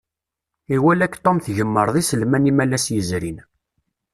[0.75, 3.39] Iwala-k Tom tgemreḍ iselman Imalas yezrin.